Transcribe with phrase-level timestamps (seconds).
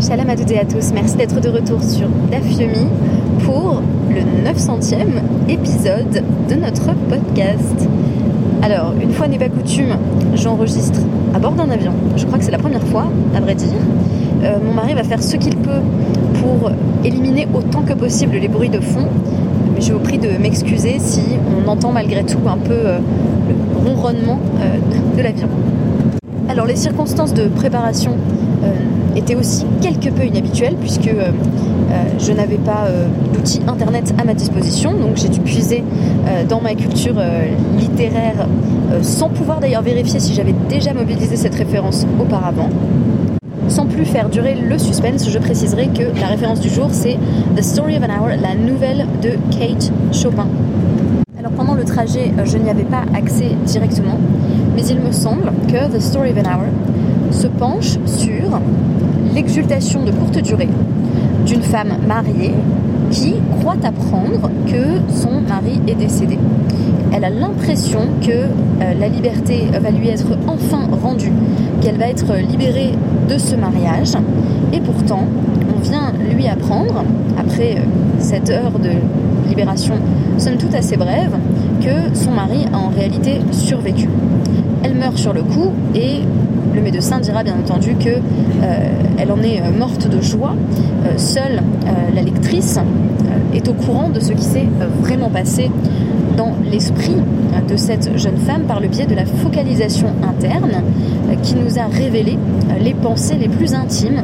[0.00, 2.86] Shalom à toutes et à tous, merci d'être de retour sur Dafyomi
[3.44, 5.06] pour le 900e
[5.46, 7.86] épisode de notre podcast.
[8.62, 9.96] Alors, une fois n'est pas coutume,
[10.34, 11.00] j'enregistre
[11.34, 11.92] à bord d'un avion.
[12.16, 13.76] Je crois que c'est la première fois, à vrai dire.
[14.42, 15.82] Euh, mon mari va faire ce qu'il peut
[16.40, 16.70] pour
[17.04, 19.06] éliminer autant que possible les bruits de fond.
[19.74, 21.20] Mais je vous prie de m'excuser si
[21.62, 22.98] on entend malgré tout un peu euh,
[23.48, 24.78] le ronronnement euh,
[25.18, 25.48] de l'avion.
[26.50, 28.16] Alors les circonstances de préparation
[29.14, 31.10] étaient aussi quelque peu inhabituelles puisque
[32.18, 32.88] je n'avais pas
[33.32, 35.84] d'outils internet à ma disposition, donc j'ai dû puiser
[36.48, 37.14] dans ma culture
[37.78, 38.48] littéraire
[39.00, 42.68] sans pouvoir d'ailleurs vérifier si j'avais déjà mobilisé cette référence auparavant.
[43.68, 47.16] Sans plus faire durer le suspense, je préciserai que la référence du jour c'est
[47.54, 50.48] The Story of an Hour, la nouvelle de Kate Chopin.
[51.38, 54.18] Alors pendant le trajet, je n'y avais pas accès directement,
[54.80, 58.60] mais il me semble que The Story of an Hour se penche sur
[59.34, 60.68] l'exultation de courte durée
[61.44, 62.54] d'une femme mariée
[63.10, 66.38] qui croit apprendre que son mari est décédé.
[67.12, 71.32] Elle a l'impression que euh, la liberté va lui être enfin rendue,
[71.82, 72.92] qu'elle va être libérée
[73.28, 74.12] de ce mariage.
[74.72, 75.24] Et pourtant,
[75.76, 77.04] on vient lui apprendre,
[77.38, 77.80] après euh,
[78.18, 78.92] cette heure de
[79.46, 79.94] libération,
[80.38, 81.36] somme toute assez brève,
[81.82, 84.08] que son mari a en réalité survécu.
[84.82, 86.20] Elle meurt sur le coup et
[86.74, 90.54] le médecin dira bien entendu que euh, elle en est morte de joie.
[91.16, 91.62] seule
[92.14, 92.78] la lectrice
[93.54, 94.66] est au courant de ce qui s'est
[95.02, 95.70] vraiment passé
[96.36, 97.16] dans l'esprit
[97.68, 100.82] de cette jeune femme par le biais de la focalisation interne
[101.28, 104.22] euh, qui nous a révélé euh, les pensées les plus intimes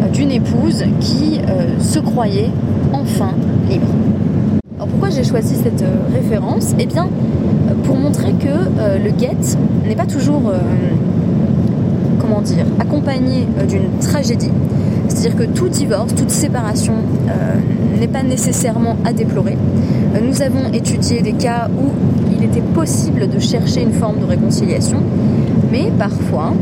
[0.00, 1.40] euh, d'une épouse qui
[1.80, 2.50] se croyait
[2.92, 3.32] enfin
[3.68, 3.86] libre.
[4.76, 6.74] Alors pourquoi j'ai choisi cette référence?
[6.78, 7.08] Eh bien,
[7.84, 9.36] pour montrer que le guet
[9.86, 10.52] n'est pas toujours,
[12.44, 14.50] dire, accompagné d'une tragédie.
[15.08, 16.94] C'est-à-dire que tout divorce, toute séparation
[18.00, 19.56] n'est pas nécessairement à déplorer.
[20.20, 21.90] Nous avons étudié des cas où
[22.34, 24.98] il était possible de chercher une forme de réconciliation,
[25.70, 26.52] mais parfois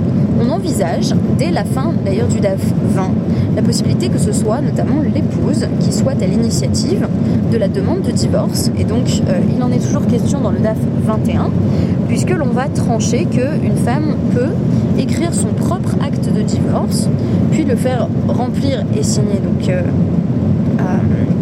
[0.42, 2.60] on envisage, dès la fin d'ailleurs du DAF
[2.94, 3.10] 20,
[3.56, 7.06] la possibilité que ce soit notamment l'épouse qui soit à l'initiative
[7.50, 8.70] de la demande de divorce.
[8.78, 11.50] Et donc euh, il en est toujours question dans le DAF 21,
[12.08, 14.50] puisque l'on va trancher qu'une femme peut
[14.98, 17.08] écrire son propre acte de divorce,
[17.50, 19.82] puis le faire remplir et signer donc, euh,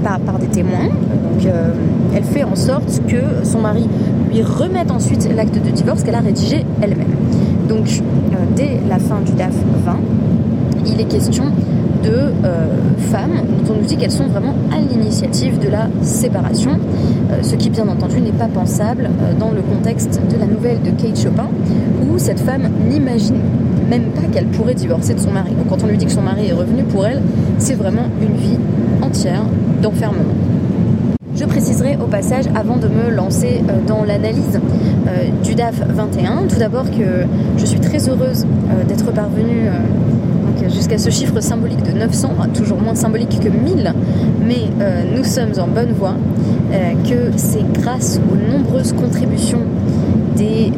[0.03, 0.89] par, par, des témoins.
[0.89, 1.73] Donc euh,
[2.15, 3.87] elle fait en sorte que son mari
[4.31, 7.15] lui remette ensuite l'acte de divorce qu'elle a rédigé elle-même.
[7.69, 8.03] Donc
[8.57, 9.55] dès la fin du DAF
[9.85, 9.97] 20,
[10.87, 11.44] il est question
[12.03, 12.66] de euh,
[13.11, 16.72] femmes dont on nous dit qu'elles sont vraiment à l'initiative de la séparation,
[17.43, 21.19] ce qui bien entendu n'est pas pensable dans le contexte de la nouvelle de Kate
[21.19, 21.49] Chopin,
[22.03, 23.37] où cette femme n'imagine
[23.88, 25.50] même pas qu'elle pourrait divorcer de son mari.
[25.50, 27.21] Donc quand on lui dit que son mari est revenu pour elle,
[27.59, 28.59] c'est vraiment une vie
[29.03, 29.43] entière
[29.83, 30.34] d'enfermement.
[31.38, 34.59] Je préciserai au passage, avant de me lancer euh, dans l'analyse
[35.06, 39.69] euh, du DAF 21, tout d'abord que je suis très heureuse euh, d'être parvenue
[40.69, 43.93] jusqu'à ce chiffre symbolique de 900, toujours moins symbolique que 1000,
[44.47, 44.69] mais
[45.15, 46.15] nous sommes en bonne voie,
[47.09, 49.63] que c'est grâce aux nombreuses contributions
[50.37, 50.73] des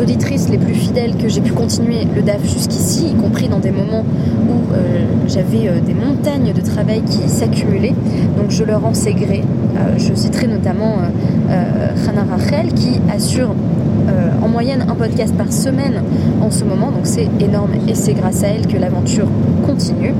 [0.00, 3.70] auditrices les plus fidèles que j'ai pu continuer le DAF jusqu'ici, y compris dans des
[3.70, 4.04] moments
[4.48, 7.94] où euh, j'avais euh, des montagnes de travail qui s'accumulaient.
[8.36, 9.42] Donc je leur en sais gré.
[9.76, 10.96] Euh, je citerai notamment
[11.48, 13.54] Hannah Rachel qui assure
[14.42, 16.02] en moyenne un podcast par semaine
[16.40, 16.90] en ce moment.
[16.90, 19.28] Donc c'est énorme et c'est grâce à elle que l'aventure
[19.66, 20.14] continue.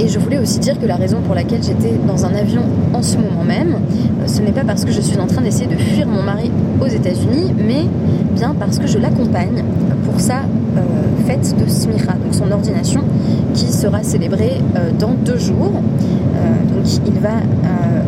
[0.00, 2.62] Et je voulais aussi dire que la raison pour laquelle j'étais dans un avion
[2.92, 5.68] en ce moment même, euh, ce n'est pas parce que je suis en train d'essayer
[5.68, 7.84] de fuir mon mari aux États-Unis, mais
[8.34, 9.62] bien parce que je l'accompagne
[10.04, 10.80] pour sa euh,
[11.42, 13.02] de Smicha, donc son ordination,
[13.54, 15.72] qui sera célébrée euh, dans deux jours.
[15.72, 17.36] donc il va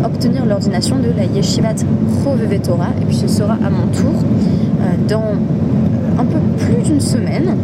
[0.05, 1.77] obtenir l'ordination de la Yeshivat
[2.23, 4.15] Choveve et puis ce sera à mon tour
[5.09, 5.33] dans
[6.19, 7.56] un peu plus d'une semaine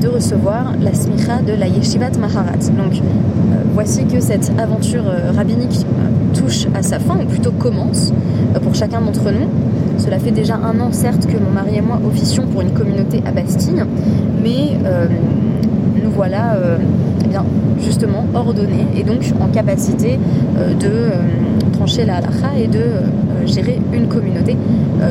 [0.00, 2.70] de recevoir la smicha de la Yeshivat Maharat.
[2.76, 7.52] Donc euh, voici que cette aventure euh, rabbinique euh, touche à sa fin, ou plutôt
[7.52, 8.12] commence
[8.62, 9.48] pour chacun d'entre nous.
[9.98, 13.22] Cela fait déjà un an certes que mon mari et moi officions pour une communauté
[13.26, 13.82] à Bastille,
[14.42, 14.78] mais
[16.02, 16.56] nous voilà
[17.24, 17.44] eh bien,
[17.80, 20.18] justement ordonnés et donc en capacité
[20.80, 24.56] de trancher la halakha et de gérer une communauté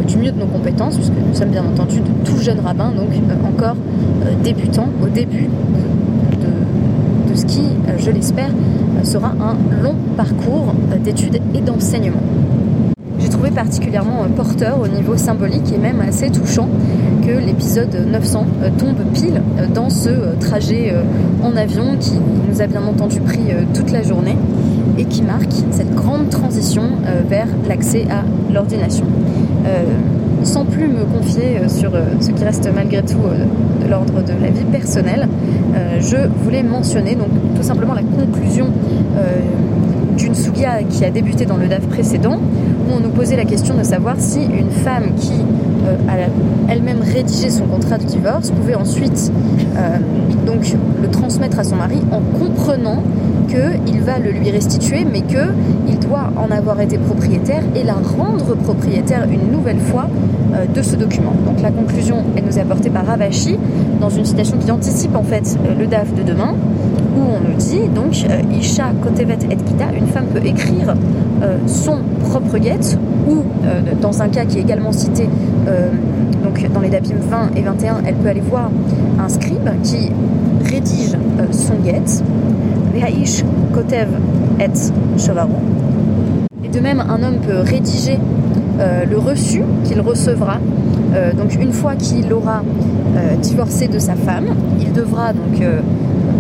[0.08, 3.10] du mieux de nos compétences, puisque nous sommes bien entendu de tout jeunes rabbins, donc
[3.46, 3.76] encore
[4.44, 5.50] débutant au début
[6.42, 12.22] de, ce qui, euh, je l'espère, euh, sera un long parcours euh, d'études et d'enseignement.
[13.38, 16.68] Trouvé particulièrement porteur au niveau symbolique et même assez touchant
[17.24, 18.48] que l'épisode 900
[18.80, 19.44] tombe pile
[19.76, 20.96] dans ce trajet
[21.44, 22.14] en avion qui
[22.50, 23.44] nous a bien entendu pris
[23.76, 24.36] toute la journée
[24.98, 26.82] et qui marque cette grande transition
[27.30, 29.06] vers l'accès à l'ordination.
[30.42, 33.20] sans plus me confier sur ce qui reste malgré tout
[33.84, 35.28] de l'ordre de la vie personnelle,
[36.00, 38.70] je voulais mentionner donc tout simplement la conclusion
[40.84, 44.16] qui a débuté dans le DAF précédent, où on nous posait la question de savoir
[44.20, 45.34] si une femme qui
[45.88, 49.32] euh, a elle-même rédigé son contrat de divorce pouvait ensuite
[49.78, 49.98] euh,
[51.02, 53.04] le transmettre à son mari en comprenant
[53.48, 58.56] qu'il va le lui restituer, mais qu'il doit en avoir été propriétaire et la rendre
[58.56, 60.08] propriétaire une nouvelle fois
[60.54, 61.34] euh, de ce document.
[61.46, 63.58] Donc la conclusion, elle nous est apportée par Ravashi
[64.00, 66.54] dans une citation qui anticipe en fait le DAF de demain
[67.18, 70.96] où on nous dit donc euh, Isha Kotevet et Kita, une femme peut écrire
[71.42, 71.98] euh, son
[72.30, 72.98] propre guette,
[73.28, 75.28] ou euh, dans un cas qui est également cité
[76.44, 78.72] donc dans les Dabim 20 et 21, elle peut aller voir
[79.20, 80.12] un scribe qui
[80.70, 81.18] rédige
[81.52, 82.24] son guette.
[82.94, 83.44] Veha'ish
[83.74, 84.08] Kotev
[84.60, 84.92] et.
[86.64, 88.18] Et de même, un homme peut rédiger
[88.80, 90.60] le reçu qu'il recevra.
[91.38, 92.64] donc une fois qu'il aura
[93.42, 94.48] divorcé de sa femme,
[94.80, 95.62] il devra donc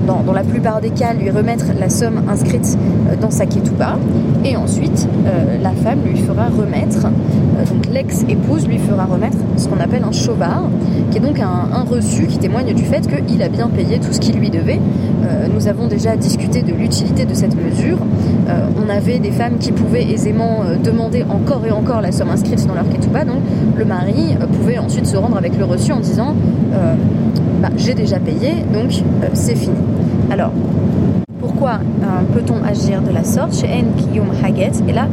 [0.07, 2.77] dans, la plupart des cas, lui remettre la somme inscrite
[3.09, 3.97] euh, dans sa ketouba.
[4.45, 9.67] Et ensuite, euh, la femme lui fera remettre, euh, donc l'ex-épouse lui fera remettre ce
[9.67, 10.63] qu'on appelle un chauvard,
[11.11, 14.19] qui est donc un, reçu qui témoigne du fait qu'il a bien payé tout ce
[14.19, 14.79] qu'il lui devait.
[15.53, 17.97] nous avons déjà discuté de l'utilité de cette mesure.
[18.77, 22.73] on avait des femmes qui pouvaient aisément demander encore et encore la somme inscrite dans
[22.73, 23.37] leur ketouba, donc
[23.77, 26.35] le mari pouvait ensuite se rendre avec le reçu en disant
[27.61, 28.91] bah, j'ai déjà payé, donc
[29.33, 29.75] c'est fini.
[30.31, 30.51] Alors,
[31.39, 35.07] pourquoi euh, peut-on agir de la sorte chez En Kiyum Haget et là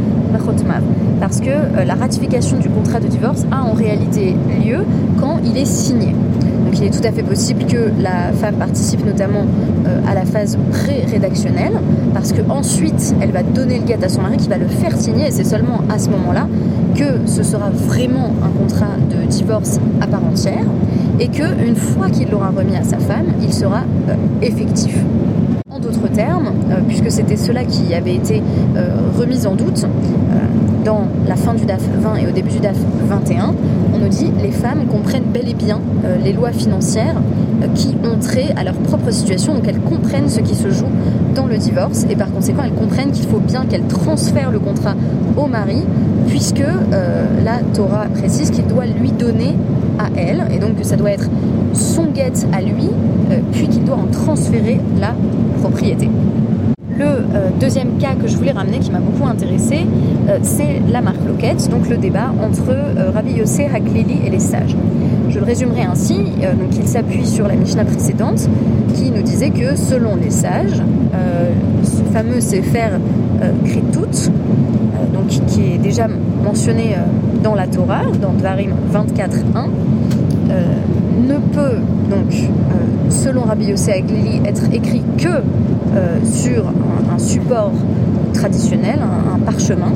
[1.21, 4.35] Parce que euh, la ratification du contrat de divorce a en réalité
[4.65, 4.85] lieu
[5.21, 6.09] quand il est signé.
[6.65, 9.45] Donc il est tout à fait possible que la femme participe notamment
[9.87, 11.75] euh, à la phase pré-rédactionnelle,
[12.13, 15.29] parce qu'ensuite elle va donner le guet à son mari qui va le faire signer,
[15.29, 16.47] et c'est seulement à ce moment-là
[16.95, 20.65] que ce sera vraiment un contrat de divorce à part entière
[21.21, 24.97] et qu'une fois qu'il l'aura remis à sa femme, il sera euh, effectif.
[25.71, 28.43] En d'autres termes, euh, puisque c'était cela qui avait été
[28.77, 29.87] euh, remis en doute,
[30.85, 32.77] dans la fin du DAF 20 et au début du DAF
[33.09, 33.55] 21,
[33.95, 35.81] on nous dit les femmes comprennent bel et bien
[36.23, 37.15] les lois financières
[37.75, 40.91] qui ont trait à leur propre situation, donc elles comprennent ce qui se joue
[41.35, 44.95] dans le divorce et par conséquent elles comprennent qu'il faut bien qu'elles transfèrent le contrat
[45.39, 45.85] au mari
[46.29, 46.65] puisque
[47.43, 49.55] la Torah précise qu'il doit lui donner
[49.99, 51.29] à elle, et donc que ça doit être
[51.73, 52.89] son guette à lui,
[53.31, 55.15] euh, puis qu'il doit en transférer la
[55.61, 56.09] propriété.
[56.97, 59.81] Le euh, deuxième cas que je voulais ramener, qui m'a beaucoup intéressé,
[60.29, 62.75] euh, c'est la marque Loquette, donc le débat entre
[63.13, 64.77] Rabbi Yossé, Haklili et les sages.
[65.29, 68.49] Je le résumerai ainsi, donc il s'appuie sur la Mishnah précédente,
[68.95, 70.81] qui nous disait que selon les sages,
[71.83, 72.91] ce fameux Sefer
[73.65, 74.31] Kritut,
[75.27, 76.07] qui est déjà
[76.45, 76.97] mentionné
[77.43, 79.69] dans la Torah, dans Dvarim 24.1,
[80.51, 80.63] euh,
[81.29, 81.79] ne peut
[82.11, 86.65] donc, euh, selon Rabbi Yossé Aglili, être écrit que euh, sur
[87.13, 87.73] un, support
[88.33, 89.93] traditionnel, un, parchemin.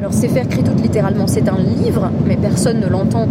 [0.00, 3.26] Alors c'est faire écrit tout littéralement, c'est un livre, mais personne ne l'entend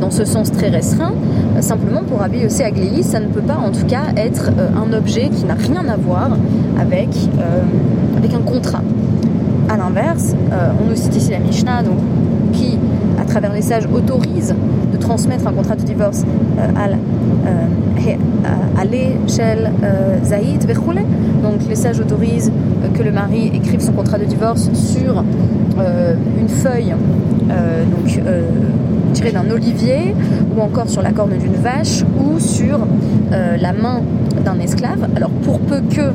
[0.00, 1.12] dans ce sens très restreint.
[1.60, 5.28] simplement pour Rabbi Yossé Aglili, ça ne peut pas en tout cas être un objet
[5.28, 6.30] qui n'a rien à voir
[6.80, 7.08] avec,
[8.16, 8.82] avec un contrat.
[9.72, 11.82] A l'inverse, on nous cite ici la Mishnah,
[12.52, 12.78] qui,
[13.18, 14.54] à travers les sages, autorise
[14.92, 16.24] de transmettre un contrat de divorce
[16.58, 18.18] euh,
[18.76, 24.18] à, l'échelle euh, Zaïd, Donc les sages autorisent euh, que le mari écrive son contrat
[24.18, 25.24] de divorce sur
[26.38, 26.94] une feuille
[27.48, 28.20] donc,
[29.14, 30.14] tirée d'un olivier
[30.54, 32.80] ou encore sur la corne d'une vache ou sur
[33.30, 34.02] la main
[34.44, 35.08] d'un esclave.
[35.16, 36.10] Alors pour peu que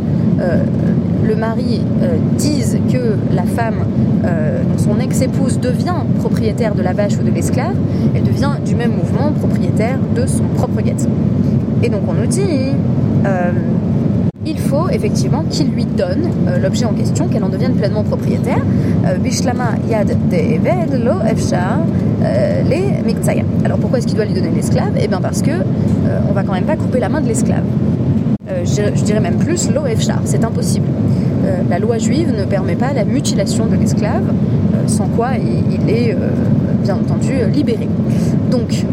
[1.27, 3.85] le mari euh, dise que la femme,
[4.25, 7.75] euh, son ex-épouse, devient propriétaire de la vache ou de l'esclave,
[8.15, 11.07] elle devient du même mouvement propriétaire de son propre guette.
[11.83, 12.71] Et donc on nous dit,
[13.25, 13.51] euh,
[14.45, 16.29] il faut effectivement qu'il lui donne
[16.61, 18.61] l'objet en question, qu'elle en devienne pleinement propriétaire.
[19.89, 21.13] Yad de lo.
[23.65, 24.93] Alors pourquoi est-ce qu'il doit lui donner l'esclave?
[25.01, 25.51] Eh bien parce que
[26.29, 27.63] on va quand même pas couper la main de l'esclave.
[28.63, 30.87] Je, dirais même plus, lo efshar, c'est impossible.
[31.45, 35.89] Euh, la loi juive ne permet pas la mutilation de l'esclave, euh, sans quoi il,
[35.89, 36.29] est euh,
[36.83, 37.87] bien entendu libéré.
[38.51, 38.85] Donc,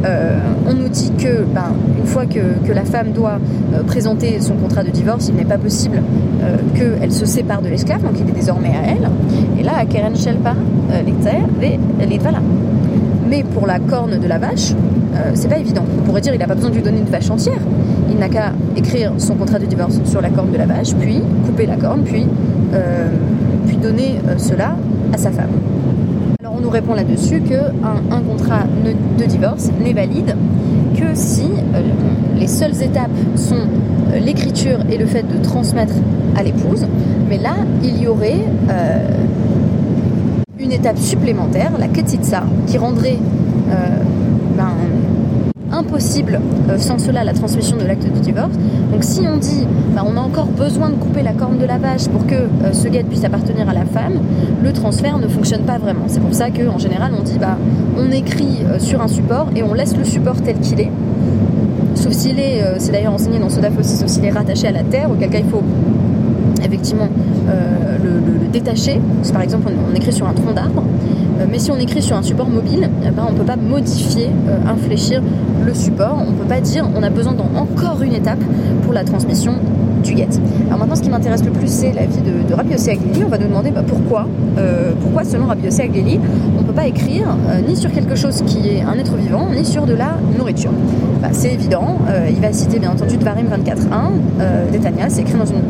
[0.69, 3.39] on nous dit que, ben, une fois que, la femme doit
[3.87, 6.03] présenter son contrat de divorce, il n'est pas possible
[6.75, 9.09] qu'elle se sépare de l'esclave, donc il est désormais à elle.
[9.59, 10.55] Et là, à Keren Shelpa,
[13.31, 14.75] Mais pour la corne de la vache,
[15.15, 15.83] euh, c'est pas évident.
[15.99, 17.61] On pourrait dire il n'a pas besoin de lui donner une vache entière.
[18.11, 21.21] Il n'a qu'à écrire son contrat de divorce sur la corne de la vache, puis
[21.47, 22.27] couper la corne, puis,
[22.75, 23.09] euh,
[23.67, 24.77] puis donner euh, cela
[25.13, 25.51] à sa femme.
[26.41, 27.71] Alors on nous répond là-dessus qu'un
[28.11, 28.65] un contrat
[29.19, 30.35] de divorce n'est valide
[30.97, 31.49] que si
[32.37, 33.67] les seules étapes sont
[34.21, 35.95] l'écriture et le fait de transmettre
[36.37, 36.87] à l'épouse,
[37.29, 38.41] mais là il y aurait
[40.59, 43.19] une étape supplémentaire, la ketitsa, qui rendrait
[44.57, 44.73] ben,
[45.75, 48.55] impossible euh, sans cela la transmission de l'acte de divorce.
[48.93, 51.79] Donc si on dit bah, on a encore besoin de couper la corne de la
[51.79, 54.21] vache pour que euh, ce guet puisse appartenir à la femme,
[54.63, 56.05] le transfert ne fonctionne pas vraiment.
[56.07, 57.57] C'est pour ça qu'en général on dit bah
[57.99, 60.91] on écrit euh, sur un support et on laisse le support tel qu'il est.
[61.95, 64.73] Sauf s'il est, c'est d'ailleurs enseigné dans ce DAF aussi, sauf s'il est rattaché à
[64.73, 65.63] la terre, auquel cas il faut
[66.63, 67.09] effectivement
[67.47, 69.01] le, détacher.
[69.33, 70.83] par exemple on écrit sur un tronc d'arbre,
[71.51, 74.29] mais si on écrit sur un support mobile, eh ben, on ne peut pas modifier,
[74.49, 75.23] euh, infléchir
[75.65, 76.17] le support.
[76.21, 78.39] On ne peut pas dire on a besoin d'encore une étape
[78.83, 79.55] pour la transmission
[80.03, 80.29] du get.
[80.67, 83.25] Alors maintenant, ce qui m'intéresse le plus, c'est l'avis de, de Rabbi Yossi Aglili.
[83.25, 84.27] On va nous demander bah, pourquoi,
[84.59, 86.21] euh, pourquoi, selon Rabbi Yossi Aglili,
[86.57, 87.37] on ne peut pas écrire
[87.67, 90.73] ni sur quelque chose qui est un être vivant, ni sur de la nourriture.
[91.23, 91.99] Bah, c'est évident.
[92.29, 95.07] il va citer bien entendu Dvarim 24.1 d'Etania.
[95.09, 95.63] C'est écrit dans une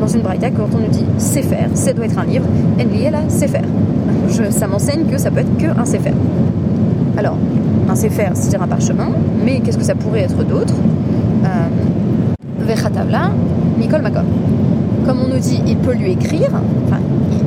[0.00, 2.44] dans une quand on nous dit c'est faire, ça doit être un livre,
[2.78, 3.64] Enli là, c'est faire
[4.50, 6.12] ça m'enseigne que ça peut être que un Sefer.
[7.16, 7.36] Alors,
[7.88, 9.08] un Sefer, c'est-à-dire un parchemin,
[9.44, 10.74] mais qu'est-ce que ça pourrait être d'autre?
[11.44, 13.30] Euh, Vechatavla,
[13.78, 14.24] Nicole Makom.
[15.06, 16.50] Comme on nous dit, il peut lui écrire,
[16.86, 17.00] enfin,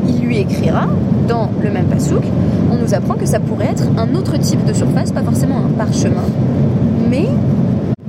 [0.08, 0.88] il lui écrira
[1.28, 2.24] dans le même pasouk,
[2.72, 5.78] on nous apprend que ça pourrait être un autre type de surface, pas forcément un
[5.78, 6.24] parchemin,
[7.10, 7.28] mais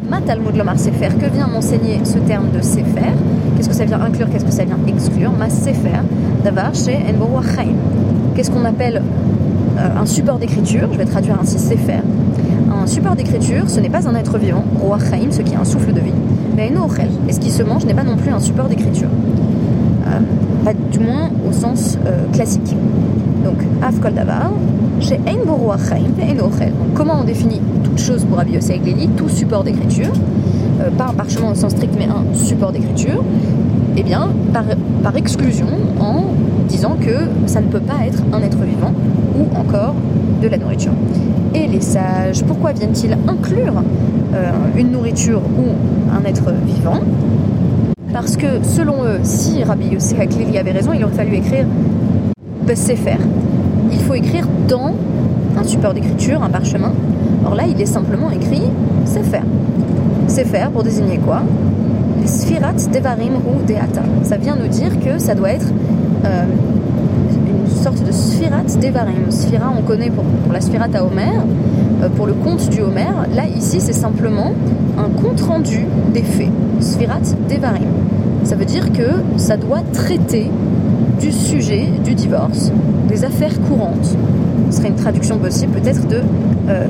[0.09, 3.13] ma Talmud Lomar Sefer, que vient m'enseigner ce terme de Sefer
[3.61, 4.27] Qu'est-ce que ça vient inclure?
[4.31, 5.33] Qu'est-ce que ça vient exclure?
[5.33, 6.01] Ma Sefer,
[6.43, 7.27] d'avar chez Enbo
[8.41, 9.03] Qu'est-ce qu'on appelle
[9.79, 12.01] euh, un support d'écriture Je vais traduire ainsi Sefer.
[12.73, 15.93] Un support d'écriture, ce n'est pas un être vivant, Roi ce qui est un souffle
[15.93, 16.15] de vie,
[16.57, 17.11] mais un ochel.
[17.29, 19.11] Et ce qui se mange n'est pas non plus un support d'écriture.
[20.07, 20.21] Euh,
[20.65, 22.75] pas du moins au sens euh, classique.
[23.45, 24.53] Donc, Afkol Davar,
[25.01, 25.77] chez Ein Roi
[26.23, 26.73] et Ochel.
[26.95, 28.81] comment on définit toute chose pour Rabbi Yossi
[29.19, 30.15] Tout support d'écriture,
[30.97, 33.23] pas un parchemin au sens strict, mais un support d'écriture,
[33.97, 34.29] eh bien,
[35.03, 35.67] par, exclusion,
[36.01, 36.25] en
[36.69, 38.93] disant que ça ne peut pas être un être vivant
[39.37, 39.95] ou encore
[40.43, 40.93] de la nourriture.
[41.55, 43.83] Et les sages, pourquoi viennent-ils inclure
[44.35, 47.01] euh, une nourriture ou un être vivant?
[48.13, 51.67] Parce que selon eux, si Rabbi Yossi Haklili avait raison, il aurait fallu écrire
[52.75, 53.17] Sefer.
[53.91, 54.95] Il faut écrire dans
[55.59, 56.93] un support d'écriture, un parchemin.
[57.45, 58.63] Or là, il est simplement écrit
[59.05, 59.43] Sefer.
[60.29, 61.43] Sefer pour désigner quoi?
[62.27, 64.03] Sfirat Devarim ou Deata.
[64.23, 65.67] Ça vient nous dire que ça doit être
[66.25, 66.45] euh,
[67.47, 69.31] une sorte de Sphirat Devarim.
[69.31, 71.33] Sphira, on connaît pour, la Sphirat à Homer,
[72.03, 73.11] euh, pour le conte du Homer.
[73.35, 74.53] Là, ici, c'est simplement
[74.99, 76.51] un compte rendu des faits.
[76.81, 77.89] Sphirat Devarim.
[78.45, 80.51] Ça veut dire que ça doit traiter
[81.21, 82.73] du sujet du divorce,
[83.09, 84.17] des affaires courantes.
[84.71, 86.23] Ce serait une traduction possible peut-être de
[86.69, 86.87] euh,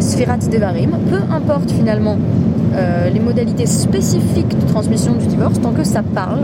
[0.51, 0.91] Devarim.
[1.11, 2.17] Peu importe finalement
[3.13, 6.41] les modalités spécifiques de transmission du divorce, tant que ça parle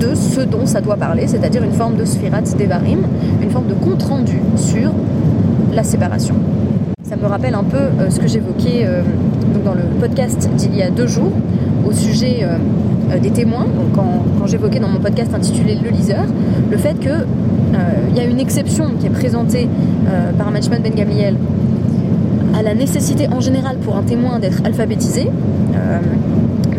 [0.00, 3.00] de ce dont ça doit parler, c'est-à-dire une forme de sphirat devarim,
[3.42, 4.92] une forme de compte-rendu sur
[5.72, 6.34] la séparation.
[7.02, 9.02] Ça me rappelle un peu euh, ce que j'évoquais euh,
[9.64, 11.32] dans le podcast d'il y a deux jours
[11.86, 16.24] au sujet euh, des témoins, quand, j'évoquais dans mon podcast intitulé Le liseur,
[16.70, 17.26] le fait qu'il
[18.10, 19.68] il y a une exception qui est présentée
[20.36, 21.36] par Matchman Ben Gamliel
[22.62, 25.28] la nécessité en général pour un témoin d'être alphabétisé,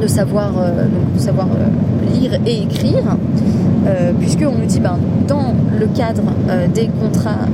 [0.02, 0.54] de savoir,
[1.16, 1.48] de savoir
[2.14, 3.18] lire et écrire,
[3.88, 4.98] euh, puisqu'on nous dit ben,
[5.28, 7.48] dans le cadre euh, des contrats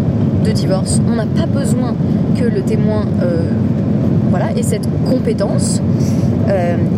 [0.46, 1.96] de divorce, on n'a pas besoin
[2.38, 3.50] que le témoin euh,
[4.30, 5.82] voilà, ait cette compétence.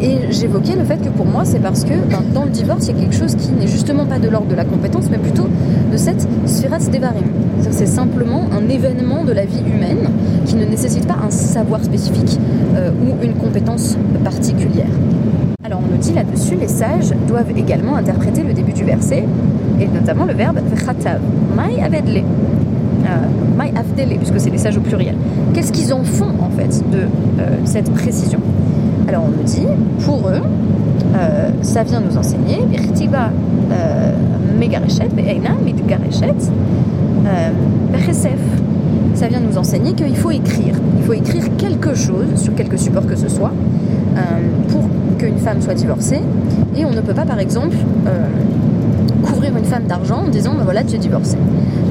[0.01, 2.95] Et j'évoquais le fait que pour moi, c'est parce que ben, dans le divorce, il
[2.95, 5.47] y a quelque chose qui n'est justement pas de l'ordre de la compétence, mais plutôt
[5.91, 7.25] de cette sphirat devarim.
[7.71, 10.09] C'est simplement un événement de la vie humaine
[10.45, 12.39] qui ne nécessite pas un savoir spécifique
[12.75, 14.87] ou une compétence particulière.
[15.63, 19.25] Alors on nous dit là-dessus, les sages doivent également interpréter le début du verset,
[19.79, 21.19] et notamment le verbe v'chatav,
[21.55, 22.23] mai avedle,
[23.05, 25.15] euh, avdele, puisque c'est les sages au pluriel.
[25.53, 27.01] Qu'est-ce qu'ils en font en fait de
[27.39, 28.39] euh, cette précision?
[29.09, 29.65] Alors on nous dit,
[30.05, 30.43] pour eux,
[31.15, 32.59] euh, ça vient nous enseigner,
[34.59, 35.07] midgarechet,
[37.91, 38.37] bechesef.
[39.15, 40.75] Ça vient nous enseigner qu'il faut écrire.
[40.99, 43.51] Il faut écrire quelque chose sur quelque support que ce soit
[44.67, 44.83] pour
[45.17, 46.21] qu'une femme soit divorcée.
[46.77, 48.27] Et on ne peut pas, par exemple, euh,
[49.23, 51.37] couvrir une femme d'argent en disant ben voilà, tu es divorcée.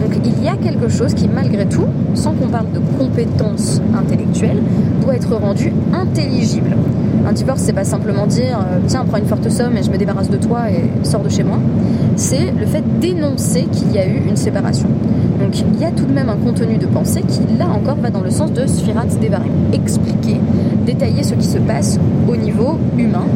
[0.08, 1.84] Donc il y a quelque chose qui, malgré tout,
[2.14, 4.62] sans qu'on parle de compétences intellectuelles,
[5.02, 6.74] doit être rendu intelligible.
[7.26, 9.98] Un divorce, c'est pas simplement dire euh, tiens, prends une forte somme et je me
[9.98, 11.58] débarrasse de toi et sors de chez moi.
[12.16, 14.88] C'est le fait d'énoncer qu'il y a eu une séparation.
[15.40, 18.08] Donc il y a tout de même un contenu de pensée qui, là encore, va
[18.08, 19.52] dans le sens de Sfirat Devarim.
[19.74, 20.40] Expliquer,
[20.86, 23.26] détailler ce qui se passe au niveau humain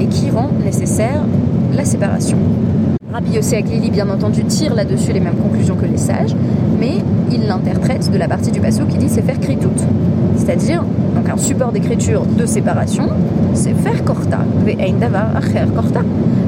[0.00, 1.22] et qui rend nécessaire
[1.72, 2.38] la séparation.
[3.16, 6.36] Rabbi Yossi Aglili, bien entendu, tire là-dessus les mêmes conclusions que les sages,
[6.78, 6.98] mais
[7.32, 9.70] il l'interprète de la partie du passage qui dit c'est faire kritout.
[10.36, 13.08] C'est-à-dire, donc un support d'écriture de séparation,
[13.54, 14.40] c'est faire korta,
[15.74, 16.00] korta.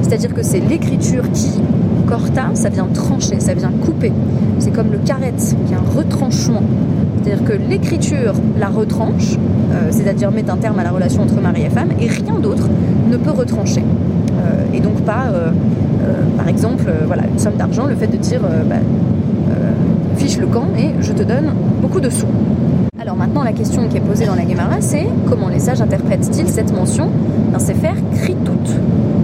[0.03, 1.59] C'est-à-dire que c'est l'écriture qui,
[2.05, 4.13] korta, ça vient trancher, ça vient couper.
[4.59, 6.61] C'est comme le karet, qui est un retranchement.
[7.23, 9.37] C'est-à-dire que l'écriture la retranche,
[9.71, 12.67] euh, c'est-à-dire met un terme à la relation entre mari et femme, et rien d'autre
[13.09, 13.83] ne peut retrancher.
[14.39, 15.49] Euh, et donc pas, euh,
[16.37, 18.75] par exemple, voilà, une somme d'argent, le fait de dire bah,
[20.15, 22.27] fiche le camp et je te donne beaucoup de sous.
[22.99, 26.47] Alors maintenant, la question qui est posée dans la Gemara, c'est comment les sages interprètent-ils
[26.47, 27.09] cette mention
[27.53, 28.51] dans Sefer Kritout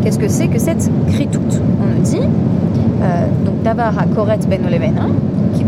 [0.01, 1.39] Qu'est-ce que c'est que cette Kritout
[1.81, 5.07] On nous dit, euh, donc Davar Koret Ben Olevena,
[5.53, 5.65] qui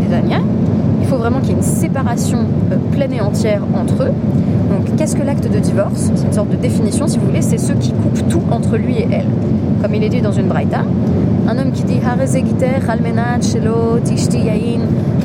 [1.00, 2.38] il faut vraiment qu'il y ait une séparation
[2.72, 4.12] euh, pleine et entière entre eux.
[4.70, 6.10] Donc qu'est-ce que l'acte de divorce?
[6.14, 8.96] C'est une sorte de définition, si vous voulez, c'est ce qui coupe tout entre lui
[8.98, 9.26] et elle.
[9.82, 10.82] Comme il est dit dans une braïta,
[11.48, 11.98] un homme qui dit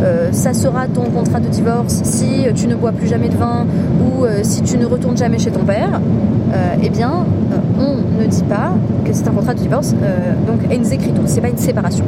[0.03, 3.65] euh, ça sera ton contrat de divorce si tu ne bois plus jamais de vin
[4.01, 6.01] ou euh, si tu ne retournes jamais chez ton père,
[6.53, 7.11] euh, eh bien,
[7.79, 8.73] on ne dit pas
[9.05, 9.93] que c'est un contrat de divorce.
[10.47, 12.05] donc, ce c'est pas une séparation.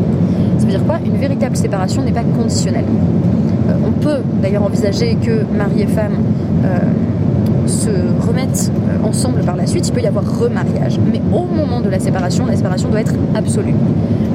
[0.58, 0.98] Ça veut dire quoi?
[1.06, 2.86] Une véritable séparation n'est pas conditionnelle.
[3.86, 6.14] on peut d'ailleurs envisager que mari et femme
[7.68, 7.90] se
[8.26, 11.00] remettent euh, ensemble par la suite, il peut y avoir remariage.
[11.12, 13.74] Mais au moment de la séparation, la séparation doit être absolue.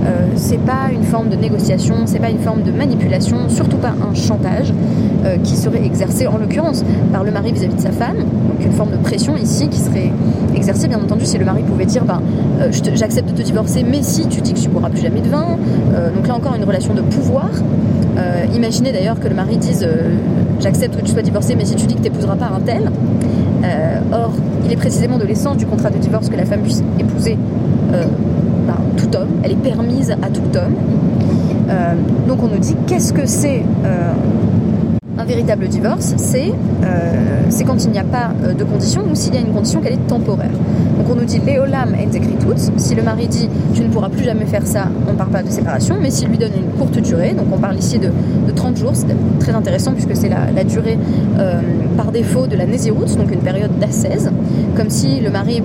[0.06, 3.92] Euh, c'est pas une forme de négociation, c'est pas une forme de manipulation, surtout pas
[4.10, 4.72] un chantage
[5.24, 8.16] euh, qui serait exercé en l'occurrence par le mari vis-à-vis de sa femme.
[8.16, 10.10] Donc une forme de pression ici qui serait
[10.54, 12.20] exercée, bien entendu, si le mari pouvait dire ben,
[12.94, 15.58] j'accepte de te divorcer, mais si tu dis que tu boiras plus jamais de vin.
[16.14, 17.50] donc là encore une relation de pouvoir.
[18.54, 19.86] Imaginez d'ailleurs que le mari dise
[20.60, 22.90] j'accepte que tu sois divorcé, mais si tu dis que tu n'épouseras pas un tel.
[23.64, 24.32] Euh, or,
[24.64, 27.36] il est précisément de l'essence du contrat de divorce que la femme puisse épouser
[27.92, 28.04] euh,
[28.66, 29.28] ben, tout homme.
[29.42, 30.74] Elle est permise à tout homme.
[31.68, 31.94] Euh,
[32.26, 33.62] donc on nous dit qu'est-ce que c'est
[35.18, 36.52] un véritable divorce C'est
[37.64, 40.06] quand il n'y a pas de condition ou s'il y a une condition qu'elle est
[40.08, 40.50] temporaire.
[40.98, 42.06] Donc on nous dit Léolam et
[42.40, 42.78] toutes.
[42.78, 45.42] Si le mari dit tu ne pourras plus jamais faire ça, on ne parle pas
[45.42, 48.10] de séparation, mais s'il lui donne une courte durée, donc on parle ici de,
[48.54, 49.06] 30 jours, c'est
[49.38, 50.98] très intéressant puisque c'est la, durée
[51.38, 51.60] euh,
[51.96, 54.30] par défaut de la Nésiroute, donc une période d'assaise,
[54.76, 55.62] comme si le mari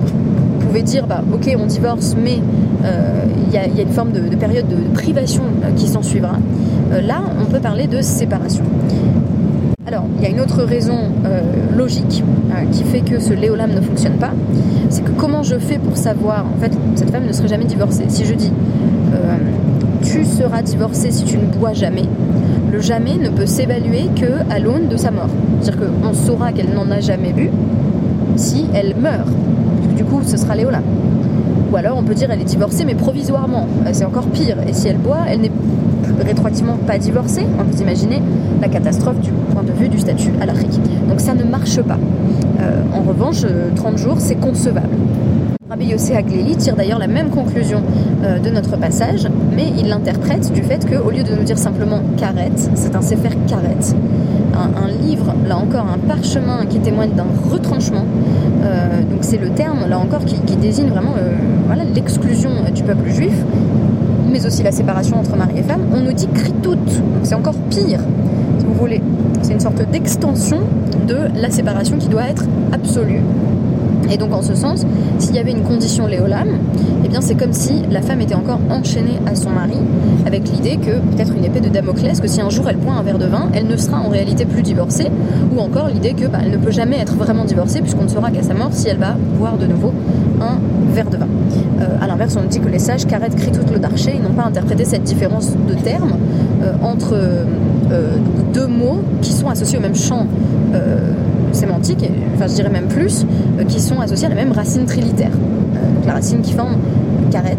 [0.60, 2.38] pouvait dire bah, ok on divorce mais
[2.84, 6.36] euh, il y, a une forme de, période de, privation euh, qui s'en suivra.
[6.90, 8.64] là on peut parler de séparation.
[9.88, 11.42] Alors, il y a une autre raison euh,
[11.76, 14.32] logique euh, qui fait que ce léolam ne fonctionne pas.
[14.90, 18.06] C'est que comment je fais pour savoir, en fait, cette femme ne serait jamais divorcée?
[18.08, 18.50] Si je dis,
[19.14, 19.36] euh,
[20.02, 22.02] tu seras divorcée si tu ne bois jamais,
[22.72, 25.30] le jamais ne peut s'évaluer que à l'aune de sa mort.
[25.60, 27.50] C'est-à-dire qu'on saura qu'elle n'en a jamais bu
[28.34, 29.28] si elle meurt.
[29.96, 30.82] Du coup, ce sera léolam.
[31.72, 33.68] Ou alors on peut dire elle est divorcée mais provisoirement.
[33.92, 34.56] C'est encore pire.
[34.68, 35.52] Et si elle boit, elle n'est
[36.22, 37.46] rétroactivement pas divorcée.
[37.58, 38.22] On peut imaginer
[38.60, 40.80] la catastrophe du point de vue du statut à l'Afrique.
[41.08, 41.98] Donc ça ne marche pas.
[42.60, 43.44] Euh, en revanche,
[43.76, 44.88] 30 euh, jours, c'est concevable.
[45.68, 47.82] Rabbi Yossé Agleli tire d'ailleurs la même conclusion
[48.22, 52.00] euh, de notre passage, mais il l'interprète du fait qu'au lieu de nous dire simplement
[52.16, 53.94] karet, c'est un sefer karet,
[54.54, 58.04] un, livre, là encore, un parchemin qui témoigne d'un retranchement.
[59.10, 61.14] donc c'est le terme, là encore, qui, désigne vraiment
[61.94, 63.34] l'exclusion du peuple juif
[64.30, 66.74] mais aussi la séparation entre mari et femme, on nous dit kritout.
[66.74, 68.00] Donc c'est encore pire,
[68.58, 69.02] si vous voulez.
[69.42, 70.58] C'est une sorte d'extension
[71.06, 73.22] de la séparation qui doit être absolue.
[74.10, 74.86] Et donc en ce sens,
[75.18, 76.48] s'il y avait une condition léolam,
[77.04, 79.78] eh bien c'est comme si la femme était encore enchaînée à son mari,
[80.26, 83.02] avec l'idée que peut-être une épée de Damoclès, que si un jour elle boit un
[83.02, 85.08] verre de vin, elle ne sera en réalité plus divorcée,
[85.54, 88.30] ou encore l'idée que bah, elle ne peut jamais être vraiment divorcée puisqu'on ne saura
[88.30, 89.92] qu'à sa mort si elle va boire de nouveau
[90.40, 90.58] un
[90.92, 91.26] verre de vin.
[91.80, 94.84] Euh, a on dit que les sages Karet tout le darché, ils n'ont pas interprété
[94.84, 96.16] cette différence de termes
[96.62, 98.16] euh, entre euh,
[98.52, 100.26] deux mots qui sont associés au même champ
[101.52, 103.24] sémantique, enfin je dirais même plus,
[103.68, 105.30] qui sont associés à la même racine trilitaire.
[106.06, 106.76] la racine qui forme
[107.30, 107.56] Karet,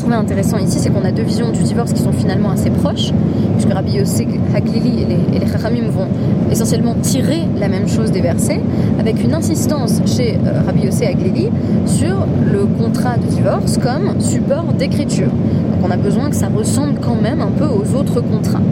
[0.00, 3.12] trouvé intéressant ici, c'est qu'on a deux visions du divorce qui sont finalement assez proches,
[3.52, 6.08] puisque Rabbi Yosef Haglili et les, et vont
[6.50, 8.60] essentiellement tirer la même chose des versets,
[8.98, 11.50] avec une insistance chez euh, Rabbi Yosef Haglili
[11.86, 15.28] sur le contrat de divorce comme support d'écriture.
[15.28, 18.62] Donc on a besoin que ça ressemble quand même un peu aux autres contrats.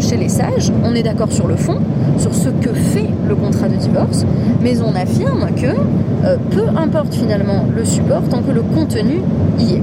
[0.00, 1.78] Chez les sages, on est d'accord sur le fond,
[2.18, 4.26] sur ce que fait le contrat de divorce,
[4.62, 5.66] mais on affirme que
[6.24, 9.20] euh, peu importe finalement le support tant que le contenu
[9.60, 9.82] y est.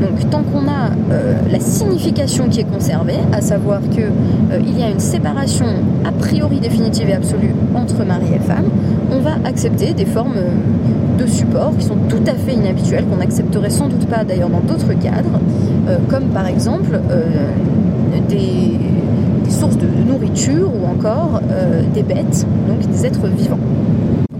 [0.00, 4.82] Donc tant qu'on a euh, la signification qui est conservée, à savoir qu'il euh, y
[4.82, 5.66] a une séparation
[6.04, 8.66] a priori définitive et absolue entre mari et femme,
[9.10, 10.36] on va accepter des formes
[11.18, 14.60] de support qui sont tout à fait inhabituelles, qu'on n'accepterait sans doute pas d'ailleurs dans
[14.60, 15.40] d'autres cadres,
[16.08, 16.98] comme par exemple
[18.28, 18.78] des,
[19.50, 23.58] sources de, nourriture ou encore euh, des bêtes, donc des êtres vivants.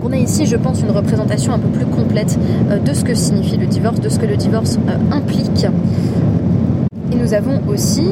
[0.03, 2.39] on a ici, je pense, une représentation un peu plus complète
[2.71, 5.67] euh, de ce que signifie le divorce, de ce que le divorce euh, implique
[7.13, 8.07] et nous avons aussi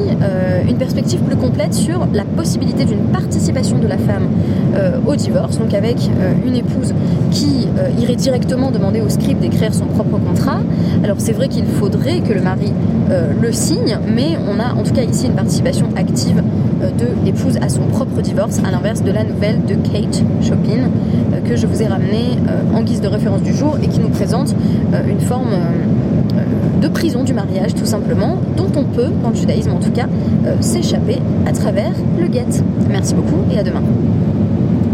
[0.67, 4.27] une perspective plus complète sur la possibilité d'une participation de la femme
[5.05, 5.97] au divorce, donc avec
[6.45, 6.93] une épouse
[7.31, 7.67] qui
[7.99, 10.61] irait directement demander au scribe d'écrire son propre contrat.
[11.03, 12.71] Alors c'est vrai qu'il faudrait que le mari
[13.41, 16.41] le signe, mais on a en tout cas ici une participation active
[16.97, 20.89] de l'épouse à son propre divorce, à l'inverse de la nouvelle de Kate Chopin
[21.47, 22.37] que je vous ai ramenée
[22.73, 24.55] en guise de référence du jour et qui nous présente
[25.07, 25.49] une forme
[26.83, 30.07] de prison du mariage tout simplement, dont on peut, dans le judaïsme en tout cas,
[30.45, 31.17] euh, s'échapper
[31.47, 32.45] à travers le guet.
[32.89, 33.81] Merci beaucoup et à demain.